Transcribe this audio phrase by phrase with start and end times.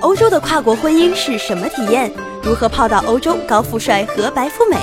[0.00, 2.12] 欧洲的跨国婚姻是什么体验？
[2.42, 4.76] 如何泡到欧洲高富帅和白富美？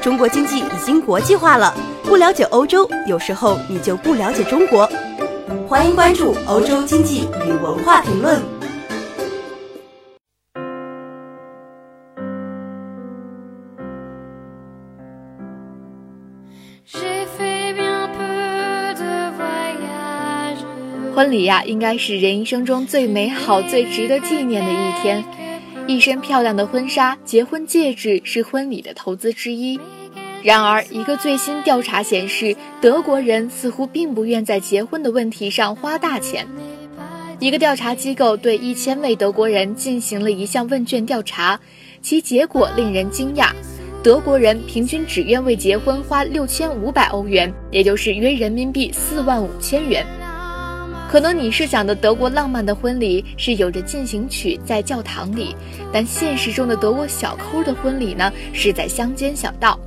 [0.00, 4.88] 中国经济已经国际化了，不了解欧洲，有时候你就不了解中国。
[5.68, 8.36] 欢迎关注《欧洲经济与文化评论》。
[21.16, 25.24] 婚礼呀，应该是人一生中最美好、最值得纪念的一天。
[25.86, 29.80] 一身漂亮的婚纱、结婚戒指是婚礼的投资之一。
[30.42, 36.46] 然而，一个最新调查显示，德国人似乎并不愿在结婚的问题上花大钱。
[37.40, 41.58] 一个调查机构对一千位德国人进行了一项问卷调查，
[42.02, 43.52] 其结果令人惊讶：
[44.02, 50.04] 德国人平均只愿为结婚花六千五百欧元，也就是约人民币四万五千元。
[51.08, 55.54] 可能你设想的德国浪漫的婚礼是有着进行曲在教堂里，
[55.92, 59.78] 但现实中的德国小抠的婚礼呢，是在乡间小道。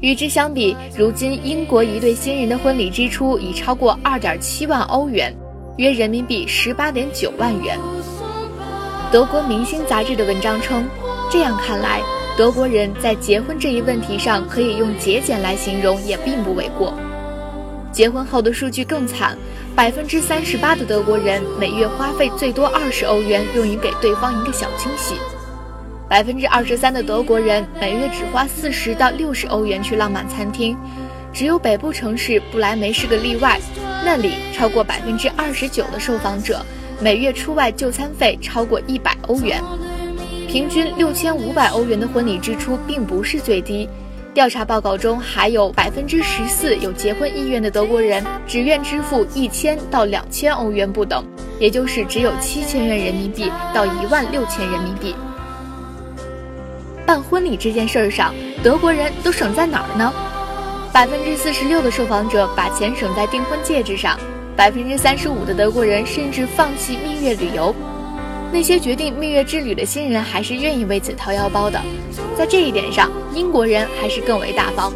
[0.00, 5.34] 与之相比，如今英国一对新人的婚礼支出已超过二点七万欧元，
[5.76, 7.76] 约人民币十八点九万元。
[9.10, 10.84] 德国明星杂志的文章称，
[11.30, 12.00] 这样看来，
[12.36, 16.94] 德国人在结婚这一问题上可以用节俭来形容，也并不为过。
[17.98, 19.36] 结婚后的数据更惨。
[19.74, 25.16] 百分之三十八的德国人每月花费最多二十欧元，用于给对方一个小惊喜。
[26.08, 30.76] 百分之二十三的德国人每月只花四十到六十欧元去浪漫餐厅，
[31.32, 33.58] 只有北部城市不来梅是个例外，
[34.04, 36.64] 那里超过百分之二十九的受访者
[37.00, 39.60] 每月出外就餐费超过一百欧元。
[40.46, 43.88] 平均六千五百欧元的婚礼支出并不是最低。
[44.34, 51.24] 调查报告中还有百分之十四有结婚意愿的德国人只愿支付一千到两千欧元不等，
[51.58, 55.14] 也就是只有七千元人民币到一万六千人民币。
[57.04, 60.12] 办婚礼这件事儿上，德国人都省在哪儿呢？
[60.92, 64.16] 百分之四十六的受访者把钱省在订婚戒指上，
[64.54, 67.74] 百分之三十五的德国人甚至放弃蜜月旅游。
[68.50, 71.80] 那些决定蜜月之旅的新人还是愿意为此掏腰包的，
[72.36, 74.92] 在这一点上，英国人还是更为大方。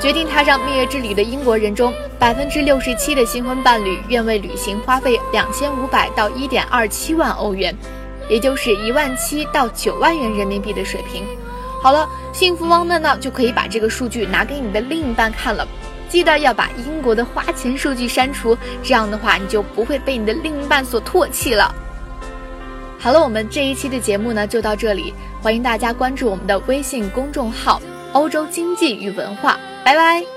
[0.00, 7.74] 决定踏上蜜月之旅的英国人中，百分之六十七的新婚伴侣愿为旅行花费两千五百到一点二七万欧元，
[8.28, 11.24] 也就是一万七到九万元人民币的水平。
[11.82, 15.66] 好了，幸福汪们呢就可以把这个数据拿给你的另一半看了，
[16.08, 21.74] 记得要把英国的花钱数据删除，这样的话你就不会被你的另一半所唾弃了。
[23.02, 27.82] 好了，我们这一期的节目呢就到这里，欢迎大家关注我们的微信公众号
[28.14, 30.22] “欧洲经济与文化”，拜拜。
[30.22, 30.32] N'est.